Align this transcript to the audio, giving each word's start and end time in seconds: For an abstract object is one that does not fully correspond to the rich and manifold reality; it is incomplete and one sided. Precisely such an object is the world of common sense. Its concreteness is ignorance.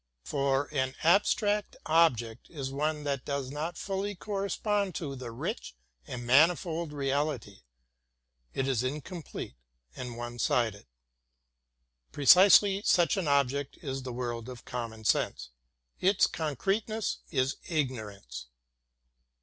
For 0.23 0.67
an 0.73 0.95
abstract 1.03 1.75
object 1.85 2.49
is 2.49 2.71
one 2.71 3.03
that 3.03 3.23
does 3.23 3.51
not 3.51 3.77
fully 3.77 4.15
correspond 4.15 4.95
to 4.95 5.15
the 5.15 5.29
rich 5.29 5.75
and 6.07 6.25
manifold 6.25 6.91
reality; 6.91 7.59
it 8.51 8.67
is 8.67 8.81
incomplete 8.81 9.53
and 9.95 10.17
one 10.17 10.39
sided. 10.39 10.87
Precisely 12.11 12.81
such 12.83 13.15
an 13.15 13.27
object 13.27 13.77
is 13.83 14.01
the 14.01 14.11
world 14.11 14.49
of 14.49 14.65
common 14.65 15.03
sense. 15.03 15.51
Its 15.99 16.25
concreteness 16.25 17.19
is 17.29 17.57
ignorance. 17.69 18.47